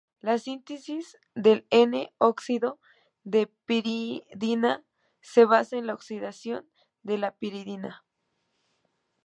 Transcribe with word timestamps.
La 0.19 0.39
síntesis 0.39 1.15
del 1.35 1.67
"N"-óxido 1.69 2.79
de 3.23 3.45
piridina 3.67 4.83
se 5.21 5.45
basa 5.45 5.77
en 5.77 5.85
la 5.85 5.93
oxidación 5.93 6.67
de 7.03 7.19
la 7.19 7.35
piridina. 7.35 8.03